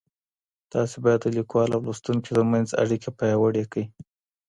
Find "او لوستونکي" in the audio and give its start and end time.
1.73-2.29